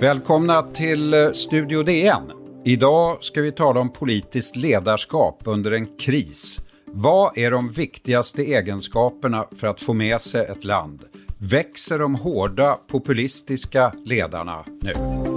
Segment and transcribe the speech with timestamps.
[0.00, 2.22] Välkomna till eh, Studio DN.
[2.64, 6.60] Idag ska vi tala om politiskt ledarskap under en kris.
[6.86, 11.04] Vad är de viktigaste egenskaperna för att få med sig ett land?
[11.38, 15.29] Växer de hårda populistiska ledarna nu?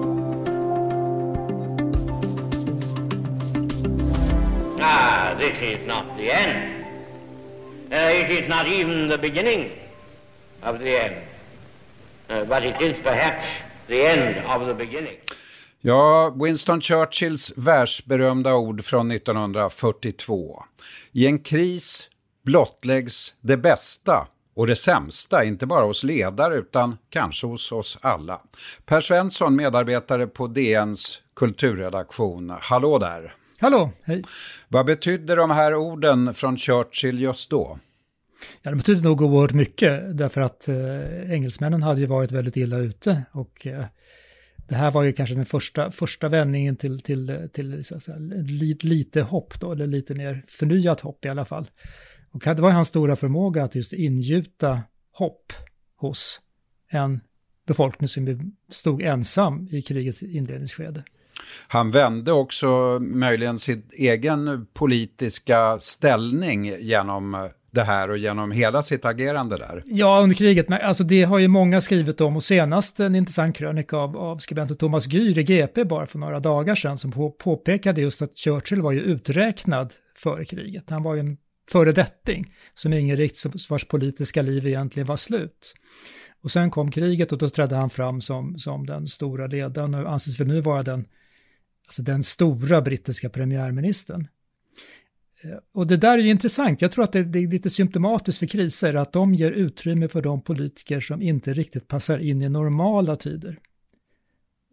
[5.43, 6.86] This is not the end.
[7.92, 9.71] Uh, it is not even the beginning
[10.61, 11.16] of the end.
[12.29, 13.46] Uh, but it is perhaps
[13.88, 15.18] the end of the beginning.
[15.82, 20.64] Ja, Winston Churchills världsberömda ord från 1942.
[21.11, 22.10] I en kris
[22.46, 28.41] blottläggs det bästa och det sämsta, inte bara hos ledare utan kanske hos oss alla.
[28.86, 32.53] Per Svensson, medarbetare på DNs kulturredaktion.
[32.61, 33.33] Hallå där!
[33.64, 34.23] Hallå, hej!
[34.67, 37.80] Vad betydde de här orden från Churchill just då?
[38.61, 42.78] Ja, det betydde nog oerhört mycket därför att eh, engelsmännen hade ju varit väldigt illa
[42.78, 43.86] ute och eh,
[44.67, 48.88] det här var ju kanske den första, första vändningen till, till, till så säga, lite,
[48.88, 51.70] lite hopp då, eller lite mer förnyat hopp i alla fall.
[52.31, 55.53] Och det var hans stora förmåga att just ingjuta hopp
[55.95, 56.42] hos
[56.89, 57.20] en
[57.67, 61.03] befolkning som stod ensam i krigets inledningsskede.
[61.67, 69.06] Han vände också möjligen sin egen politiska ställning genom det här och genom hela sitt
[69.06, 69.84] agerande där.
[69.86, 73.56] Ja, under kriget, men alltså det har ju många skrivit om och senast en intressant
[73.56, 77.31] krönika av, av skribenten Thomas Gyr i GP bara för några dagar sedan som på,
[77.31, 80.89] påpekade just att Churchill var ju uträknad före kriget.
[80.89, 81.38] Han var ju en
[81.72, 85.73] föredetting som ingen riktigt vars politiska liv egentligen var slut.
[86.44, 90.11] Och sen kom kriget och då trädde han fram som, som den stora ledaren och
[90.11, 91.06] anses för nu vara den,
[91.86, 94.28] alltså den stora brittiska premiärministern.
[95.42, 96.81] Eh, och det där är ju intressant.
[96.81, 100.42] Jag tror att det är lite symptomatiskt för kriser att de ger utrymme för de
[100.42, 103.60] politiker som inte riktigt passar in i normala tider.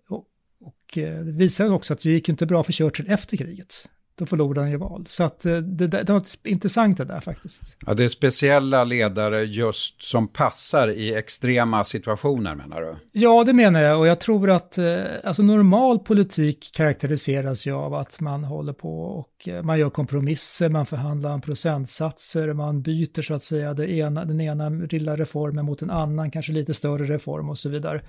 [0.09, 0.25] Och,
[0.61, 3.89] och eh, det visar också att det gick inte bra för Churchill efter kriget
[4.21, 5.05] då förlorade han ju val.
[5.09, 7.77] Så att eh, det, det, det var intressant det där faktiskt.
[7.87, 12.97] Ja, det är speciella ledare just som passar i extrema situationer menar du?
[13.13, 17.95] Ja, det menar jag och jag tror att eh, alltså normal politik karaktäriseras ju av
[17.95, 23.23] att man håller på och eh, man gör kompromisser, man förhandlar om procentsatser, man byter
[23.23, 27.05] så att säga det ena, den ena lilla reformen mot en annan, kanske lite större
[27.05, 28.03] reform och så vidare.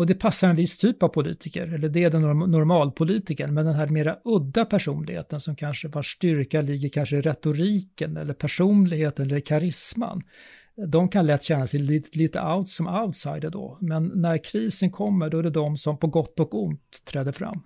[0.00, 3.74] Och det passar en viss typ av politiker, eller det är den normalpolitikern, men den
[3.74, 9.40] här mera udda personligheten som kanske vars styrka ligger kanske i retoriken eller personligheten eller
[9.40, 10.22] karisman.
[10.86, 15.28] De kan lätt känna sig lite, lite out som outsider då, men när krisen kommer
[15.28, 17.62] då är det de som på gott och ont träder fram.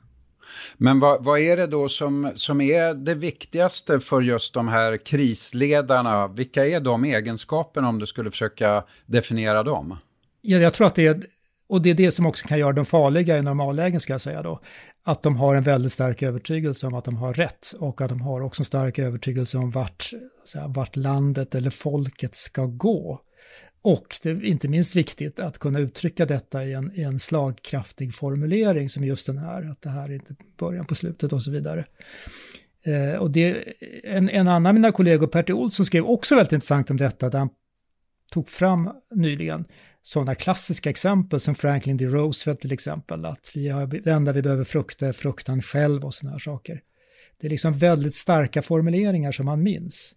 [0.77, 4.97] Men vad, vad, är det då som, som är det viktigaste för just de här
[4.97, 6.29] krisledarna?
[6.29, 9.97] Vilka är de egenskaperna om du skulle försöka definiera dem?
[10.41, 11.25] Ja, jag tror att det är
[11.69, 14.43] och det är det som också kan göra dem farliga i normallägen ska jag säga
[14.43, 14.61] då.
[15.05, 18.21] Att de har en väldigt stark övertygelse om att de har rätt och att de
[18.21, 20.11] har också en stark övertygelse om vart,
[20.55, 23.21] här, vart landet eller folket ska gå.
[23.83, 28.15] Och det är inte minst viktigt att kunna uttrycka detta i en, i en slagkraftig
[28.15, 31.51] formulering som just den här, att det här är inte början på slutet och så
[31.51, 31.85] vidare.
[32.87, 33.65] Eh, och det,
[34.05, 37.39] en, en annan av mina kollegor, Pertti Olsson, skrev också väldigt intressant om detta, där
[37.39, 37.49] han
[38.35, 39.65] tog fram nyligen
[40.03, 42.07] sådana klassiska exempel som Franklin D.
[42.07, 46.15] Roosevelt till exempel, att vi har, det enda vi behöver frukta är fruktan själv och
[46.15, 46.81] sådana här saker.
[47.41, 50.15] Det är liksom väldigt starka formuleringar som man minns.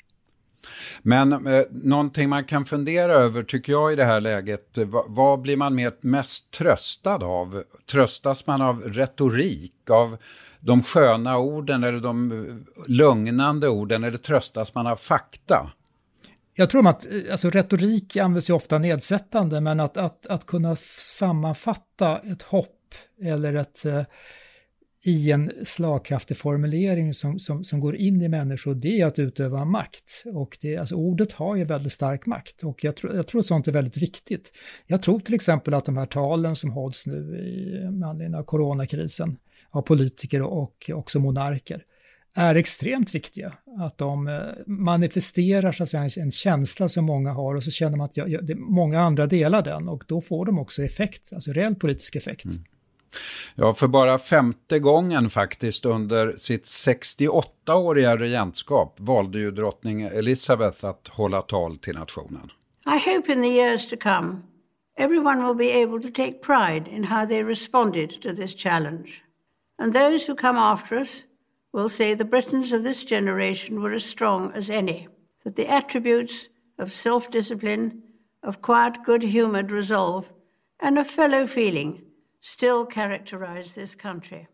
[1.01, 5.06] Men eh, någonting man kan fundera över tycker jag i det här läget, eh, vad,
[5.07, 7.63] vad blir man mer, mest tröstad av?
[7.91, 10.17] Tröstas man av retorik, av
[10.59, 12.56] de sköna orden eller de eh,
[12.88, 15.72] lugnande orden eller tröstas man av fakta?
[16.59, 20.75] Jag tror att eh, alltså, retorik används ju ofta nedsättande, men att, att, att kunna
[20.97, 24.03] sammanfatta ett hopp eller ett eh,
[25.04, 29.65] i en slagkraftig formulering som, som, som går in i människor, det är att utöva
[29.65, 30.24] makt.
[30.33, 33.48] Och det, alltså, ordet har ju väldigt stark makt och jag, tror, jag tror att
[33.48, 34.51] sånt är väldigt viktigt.
[34.86, 38.44] Jag tror till exempel att de här talen som hålls nu i, med anledning av
[38.44, 39.38] coronakrisen
[39.69, 41.83] av politiker och också monarker,
[42.38, 43.54] är extremt viktiga.
[43.80, 47.98] Att de eh, manifesterar så att säga, en känsla som många har och så känner
[47.98, 51.51] man att jag, jag, många andra delar den och då får de också effekt, alltså
[51.51, 52.45] reell politisk effekt.
[52.45, 52.63] Mm.
[53.56, 61.07] Ja, för bara femte gången faktiskt under sitt 68-åriga regentskap valde ju drottning Elizabeth att
[61.07, 62.51] hålla tal till nationen.
[62.86, 64.42] I hope in the years to come
[64.98, 69.24] everyone will be able to take pride in how they responded to this challenge.
[69.80, 71.25] And those who come after us
[71.74, 75.08] will say the Britons of this generation were as strong as any,
[75.44, 76.50] that the attributes
[76.80, 78.04] of self discipline,
[78.44, 80.25] of quiet, good humored resolve,
[80.80, 82.02] and of fellow feeling
[82.40, 84.48] still characterize this country.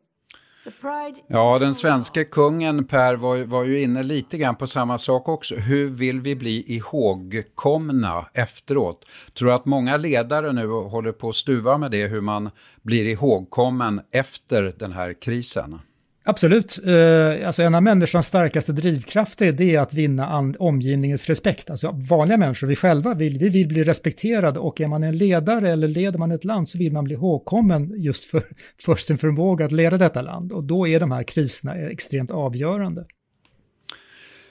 [1.28, 5.56] Ja, den svenska kungen Per var, var ju inne lite grann på samma sak också.
[5.56, 9.06] Hur vill vi bli ihågkomna efteråt?
[9.34, 12.50] Tror att många ledare nu håller på att stuva med det, hur man
[12.82, 15.80] blir ihågkommen efter den här krisen?
[16.26, 16.80] Absolut.
[16.86, 21.70] Eh, alltså en av människans starkaste drivkrafter är att vinna omgivningens respekt.
[21.70, 25.72] Alltså vanliga människor, vi själva vill, vi vill bli respekterade och är man en ledare
[25.72, 28.44] eller leder man ett land så vill man bli ihågkommen just för,
[28.82, 30.52] för sin förmåga att leda detta land.
[30.52, 33.06] Och då är de här kriserna extremt avgörande.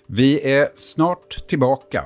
[0.07, 2.05] Vi är snart tillbaka.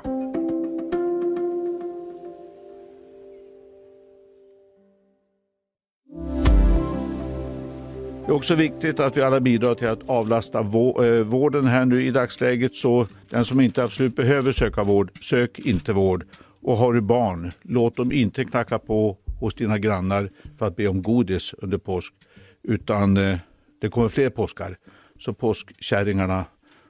[8.26, 12.06] Det är också viktigt att vi alla bidrar till att avlasta eh, vården här nu
[12.06, 12.76] i dagsläget.
[12.76, 16.24] Så den som inte absolut behöver söka vård, sök inte vård.
[16.62, 20.88] Och har du barn, låt dem inte knacka på hos dina grannar för att be
[20.88, 22.14] om godis under påsk.
[22.62, 23.38] Utan eh,
[23.80, 24.76] det kommer fler påskar.
[25.18, 26.44] Så påskkärringarna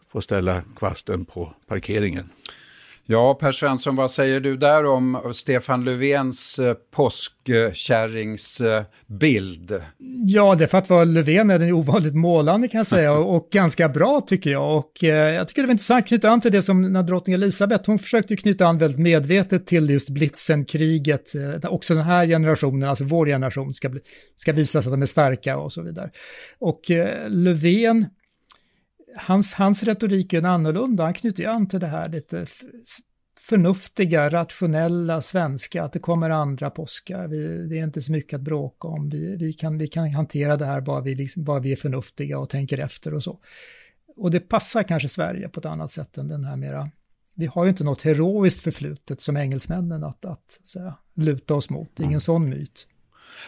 [0.09, 2.29] får ställa kvasten på parkeringen.
[3.09, 9.83] Ja, Per Svensson, vad säger du där om Stefan Löfvens eh, påskkärringsbild?
[10.27, 13.49] Ja, det för att vara Löfven är den ovanligt målande kan jag säga och, och
[13.51, 14.77] ganska bra tycker jag.
[14.77, 17.35] Och eh, jag tycker det var intressant att knyta an till det som när drottning
[17.35, 21.35] Elisabeth, hon försökte knyta an väldigt medvetet till just blitzenkriget.
[21.35, 24.01] Eh, också den här generationen, alltså vår generation, ska, bli,
[24.37, 26.11] ska visa sig att de är starka och så vidare.
[26.59, 28.07] Och eh, Löfven
[29.17, 32.47] hans, hans retorik är annorlunda, han knyter ju an till det här lite
[33.41, 38.41] förnuftiga, rationella svenska, att det kommer andra påskar, vi, det är inte så mycket att
[38.41, 41.73] bråka om, vi, vi, kan, vi kan hantera det här bara vi, liksom, bara vi
[41.73, 43.39] är förnuftiga och tänker efter och så.
[44.17, 46.91] Och det passar kanske Sverige på ett annat sätt än den här mera,
[47.35, 52.01] vi har ju inte något heroiskt förflutet som engelsmännen att, att säga, luta oss mot,
[52.01, 52.87] ingen sån myt.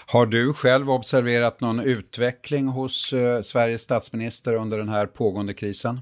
[0.06, 6.00] Har du själv observerat någon utveckling hos eh, Sveriges statsminister under den här pågående krisen?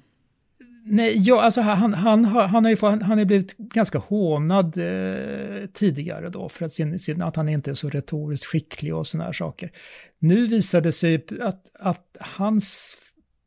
[0.89, 5.67] Nej, ja, alltså han, han, han, har ju han, han har blivit ganska hånad eh,
[5.73, 9.25] tidigare då för att, sin, sin, att han inte är så retoriskt skicklig och sådana
[9.25, 9.73] här saker.
[10.19, 12.97] Nu visade det sig att, att hans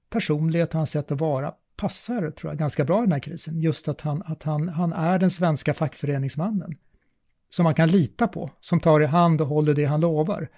[0.09, 3.61] personlighet, hans sätt att vara passar tror jag ganska bra i den här krisen.
[3.61, 6.75] Just att han, att han, han är den svenska fackföreningsmannen
[7.49, 10.49] som man kan lita på, som tar i hand och håller det han lovar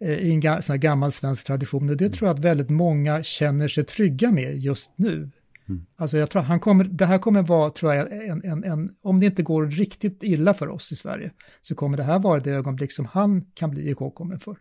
[0.00, 1.90] eh, i en sån gammal svensk tradition.
[1.90, 2.12] Och det mm.
[2.12, 5.30] tror jag att väldigt många känner sig trygga med just nu.
[5.68, 5.86] Mm.
[5.96, 9.20] Alltså jag tror han kommer, det här kommer vara, tror jag, en, en, en, om
[9.20, 11.30] det inte går riktigt illa för oss i Sverige,
[11.60, 14.56] så kommer det här vara det ögonblick som han kan bli ihågkommen för.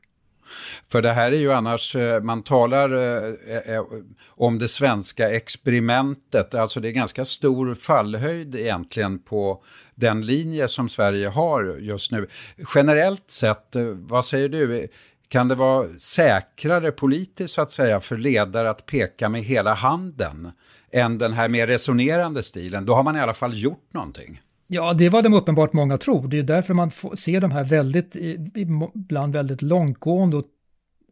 [0.92, 3.84] För det här är ju annars, eh, man talar eh, eh,
[4.28, 9.64] om det svenska experimentet, alltså det är ganska stor fallhöjd egentligen på
[9.96, 12.28] den linje som Sverige har just nu.
[12.76, 14.88] Generellt sett, vad säger du?
[15.28, 20.52] Kan det vara säkrare politiskt så att säga för ledare att peka med hela handen
[20.92, 22.86] än den här mer resonerande stilen?
[22.86, 24.42] Då har man i alla fall gjort någonting.
[24.74, 26.28] Ja, det var de uppenbart många tror.
[26.28, 28.16] Det är därför man får se de här väldigt,
[28.56, 30.44] ibland väldigt långtgående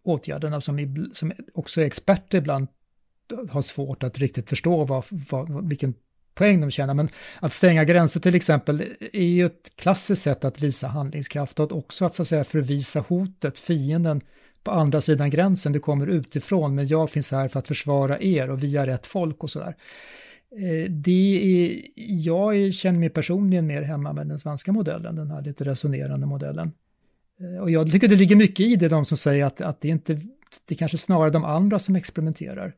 [0.04, 2.68] åtgärderna som, som också experter ibland
[3.50, 5.94] har svårt att riktigt förstå vad, vad, vilken
[6.34, 6.94] poäng de tjänar.
[6.94, 11.78] Men att stänga gränser till exempel är ju ett klassiskt sätt att visa handlingskraft och
[11.78, 14.22] också att så att säga förvisa hotet, fienden
[14.64, 18.50] på andra sidan gränsen, det kommer utifrån men jag finns här för att försvara er
[18.50, 19.76] och vi är rätt folk och sådär.
[20.58, 25.42] Eh, det är, jag känner mig personligen mer hemma med den svenska modellen, den här
[25.42, 26.72] lite resonerande modellen.
[27.40, 29.88] Eh, och jag tycker det ligger mycket i det, de som säger att, att det
[29.88, 30.14] inte,
[30.66, 32.76] det är kanske snarare de andra som experimenterar.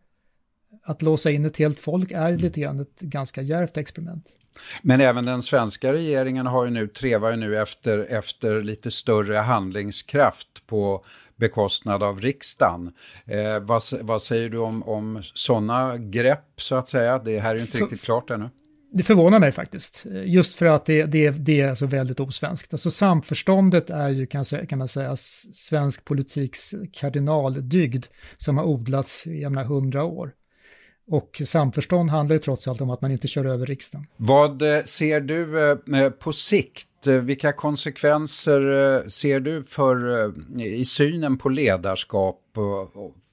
[0.84, 4.36] Att låsa in ett helt folk är lite grann ett ganska djärvt experiment.
[4.82, 9.36] Men även den svenska regeringen har ju nu, trevar ju nu efter, efter lite större
[9.36, 12.94] handlingskraft på bekostnad av riksdagen.
[13.26, 17.20] Eh, vad, vad, säger du om, om sådana grepp så att säga?
[17.20, 18.50] Det här är ju inte för, riktigt klart ännu.
[18.94, 22.74] Det förvånar mig faktiskt, just för att det, det, det är så väldigt osvenskt.
[22.74, 28.06] Alltså samförståndet är ju kan, kan man säga svensk politiks kardinaldygd
[28.38, 30.32] som har odlats i hundra år.
[31.12, 34.08] Och samförstånd handlar ju trots allt om att man inte kör över riksdagen.
[34.18, 41.38] Vad eh, ser du eh, på sikt Eh, vilka konsekvenser ser du för, i synen
[41.38, 42.40] på ledarskap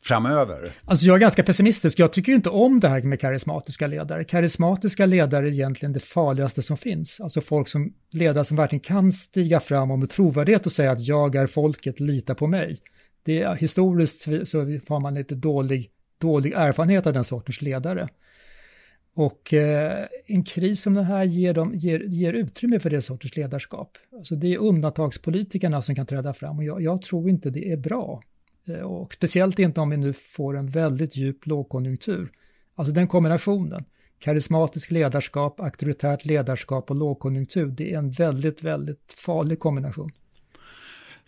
[0.04, 0.70] framöver?
[0.84, 1.98] Alltså jag är ganska pessimistisk.
[1.98, 4.24] Jag tycker inte om det här med karismatiska ledare.
[4.24, 7.20] Karismatiska ledare är egentligen det farligaste som finns.
[7.20, 11.06] Alltså folk som ledare som verkligen kan stiga fram och med trovärdighet och säga att
[11.06, 12.78] jag är folket, lita på mig.
[13.24, 14.58] Det är, historiskt så
[14.88, 18.08] har man lite dålig, dålig erfarenhet av den sortens ledare.
[19.14, 23.36] Och eh, en kris som den här ger, dem, ger, ger utrymme för det sorters
[23.36, 23.98] ledarskap.
[24.16, 27.76] Alltså det är undantagspolitikerna som kan träda fram och jag, jag tror inte det är
[27.76, 28.22] bra.
[28.68, 32.30] Eh, och speciellt inte om vi nu får en väldigt djup lågkonjunktur.
[32.74, 33.84] Alltså den kombinationen,
[34.18, 40.10] karismatisk ledarskap, auktoritärt ledarskap och lågkonjunktur, det är en väldigt, väldigt farlig kombination.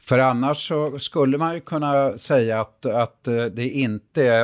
[0.01, 4.43] För annars så skulle man ju kunna säga att, att eh, det inte är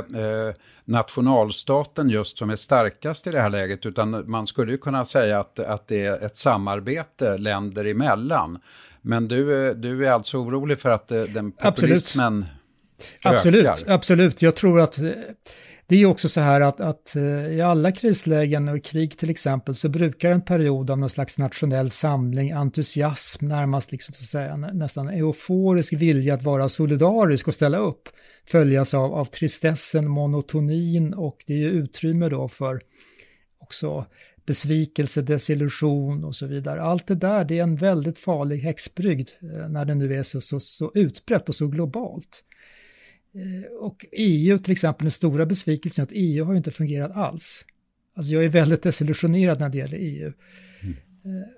[0.48, 5.04] eh, nationalstaten just som är starkast i det här läget, utan man skulle ju kunna
[5.04, 8.58] säga att, att det är ett samarbete länder emellan.
[9.02, 12.44] Men du, du är alltså orolig för att den populismen
[13.22, 13.36] Absolut.
[13.36, 13.94] Absolut, ökar.
[13.94, 14.42] absolut.
[14.42, 15.10] Jag tror att eh,
[15.88, 19.74] det är också så här att, att eh, i alla krislägen och krig till exempel
[19.74, 24.56] så brukar en period av någon slags nationell samling, entusiasm, närmast liksom så att säga,
[24.56, 28.08] nästan euforisk vilja att vara solidarisk och ställa upp
[28.46, 32.80] följas av, av tristessen, monotonin och det är ju utrymme då för
[33.58, 34.06] också
[34.46, 36.82] besvikelse, desillusion och så vidare.
[36.82, 40.40] Allt det där, det är en väldigt farlig häxbrygd eh, när det nu är så,
[40.40, 42.42] så, så utbrett och så globalt.
[43.36, 47.64] Eh, och EU till exempel, den stora besvikelsen är att EU har inte fungerat alls.
[48.16, 50.32] Alltså jag är väldigt desillusionerad när det gäller EU.
[50.82, 50.96] Mm.
[51.24, 51.48] Eh,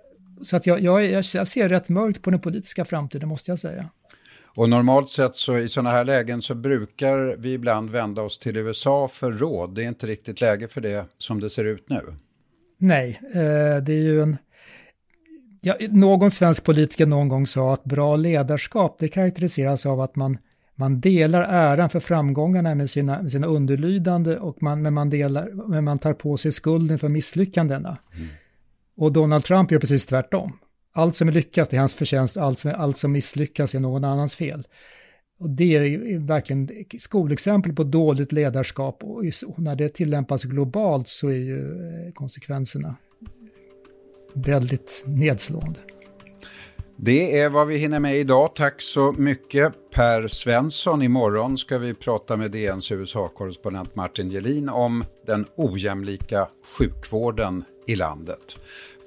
[0.43, 3.91] så att jag, jag, jag, ser rätt mörkt på den politiska framtiden måste jag säga.
[4.57, 8.57] Och normalt sett så i sådana här lägen så brukar vi ibland vända oss till
[8.57, 9.75] USA för råd.
[9.75, 12.03] Det är inte riktigt läge för det som det ser ut nu.
[12.79, 14.37] Nej, eh, det är ju en...
[15.61, 20.39] Ja, någon svensk politiker någon gång sa att bra ledarskap det karaktäriseras av att man
[20.79, 25.69] man delar äran för framgångarna med sina, med sina underlydande, och man, men, man delar,
[25.69, 27.99] men man tar på sig skulden för misslyckandena.
[28.17, 28.29] Mm.
[28.97, 30.59] Och Donald Trump gör precis tvärtom.
[30.93, 34.35] Allt som är lyckat är hans förtjänst, allt som, allt som misslyckas är någon annans
[34.35, 34.67] fel.
[35.41, 36.69] Och det är verkligen
[36.99, 39.25] skolexempel på dåligt ledarskap och
[39.57, 42.97] när det tillämpas globalt så är ju eh, konsekvenserna
[44.35, 45.81] väldigt nedslående.
[47.01, 48.55] Det är vad vi hinner med idag.
[48.55, 51.03] Tack så mycket Per Svensson.
[51.03, 58.61] Imorgon ska vi prata med DNs USA-korrespondent Martin Gelin om den ojämlika sjukvården i landet.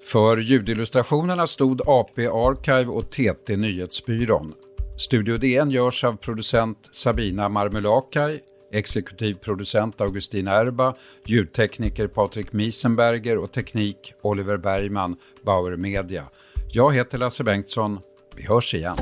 [0.05, 4.53] För ljudillustrationerna stod AP Archive och TT Nyhetsbyrån.
[4.97, 8.39] Studio DN görs av producent Sabina Marmulakai,
[8.71, 10.95] exekutiv producent Augustin Erba,
[11.25, 16.25] ljudtekniker Patrik Miesenberger och teknik Oliver Bergman, Bauer Media.
[16.73, 17.99] Jag heter Lasse Bengtsson.
[18.35, 18.95] Vi hörs igen.